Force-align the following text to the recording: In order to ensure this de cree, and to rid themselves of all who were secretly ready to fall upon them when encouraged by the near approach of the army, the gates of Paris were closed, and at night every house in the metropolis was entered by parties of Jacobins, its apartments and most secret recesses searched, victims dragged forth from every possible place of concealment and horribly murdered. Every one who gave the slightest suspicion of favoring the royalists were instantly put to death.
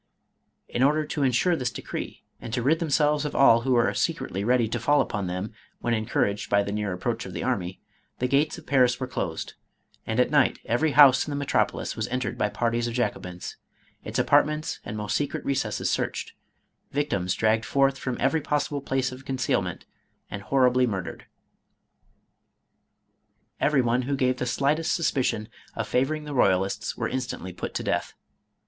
In 0.67 0.81
order 0.81 1.05
to 1.05 1.21
ensure 1.21 1.55
this 1.55 1.69
de 1.69 1.83
cree, 1.83 2.23
and 2.39 2.51
to 2.55 2.63
rid 2.63 2.79
themselves 2.79 3.23
of 3.23 3.35
all 3.35 3.61
who 3.61 3.73
were 3.73 3.93
secretly 3.93 4.43
ready 4.43 4.67
to 4.67 4.79
fall 4.79 4.99
upon 4.99 5.27
them 5.27 5.53
when 5.77 5.93
encouraged 5.93 6.49
by 6.49 6.63
the 6.63 6.71
near 6.71 6.91
approach 6.91 7.23
of 7.27 7.33
the 7.33 7.43
army, 7.43 7.79
the 8.17 8.27
gates 8.27 8.57
of 8.57 8.65
Paris 8.65 8.99
were 8.99 9.05
closed, 9.05 9.53
and 10.07 10.19
at 10.19 10.31
night 10.31 10.57
every 10.65 10.93
house 10.93 11.27
in 11.27 11.29
the 11.31 11.35
metropolis 11.35 11.95
was 11.95 12.07
entered 12.07 12.35
by 12.35 12.49
parties 12.49 12.87
of 12.87 12.95
Jacobins, 12.95 13.57
its 14.03 14.17
apartments 14.17 14.79
and 14.83 14.97
most 14.97 15.15
secret 15.15 15.45
recesses 15.45 15.91
searched, 15.91 16.33
victims 16.89 17.35
dragged 17.35 17.63
forth 17.63 17.99
from 17.99 18.17
every 18.19 18.41
possible 18.41 18.81
place 18.81 19.11
of 19.11 19.23
concealment 19.23 19.85
and 20.31 20.41
horribly 20.41 20.87
murdered. 20.87 21.27
Every 23.59 23.83
one 23.83 24.01
who 24.01 24.15
gave 24.15 24.37
the 24.37 24.47
slightest 24.47 24.95
suspicion 24.95 25.47
of 25.75 25.87
favoring 25.87 26.23
the 26.23 26.33
royalists 26.33 26.97
were 26.97 27.07
instantly 27.07 27.53
put 27.53 27.75
to 27.75 27.83
death. 27.83 28.15